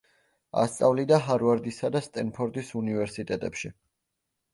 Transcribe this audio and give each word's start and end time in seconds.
ასწავლიდა 0.59 1.19
ჰარვარდისა 1.25 1.91
და 1.95 2.01
სტენფორდის 2.05 2.71
უნივერსიტეტებში. 2.81 3.73